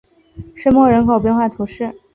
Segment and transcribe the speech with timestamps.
[0.55, 1.95] 圣莫人口变化图示